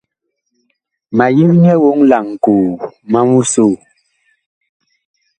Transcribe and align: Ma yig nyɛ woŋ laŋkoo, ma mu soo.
Ma 1.17 1.25
yig 1.35 1.51
nyɛ 1.63 1.73
woŋ 1.83 1.99
laŋkoo, 2.09 2.67
ma 3.11 3.19
mu 3.29 3.39
soo. 3.53 3.73